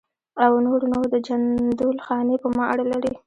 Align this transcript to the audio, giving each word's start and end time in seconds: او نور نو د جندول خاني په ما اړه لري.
او 0.45 0.51
نور 0.65 0.81
نو 0.91 0.99
د 1.13 1.15
جندول 1.27 1.97
خاني 2.05 2.35
په 2.43 2.47
ما 2.55 2.63
اړه 2.73 2.85
لري. 2.93 3.13